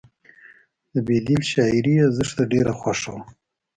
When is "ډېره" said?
2.51-2.73